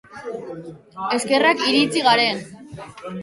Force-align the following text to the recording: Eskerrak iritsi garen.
Eskerrak 1.17 1.61
iritsi 1.73 2.03
garen. 2.07 2.43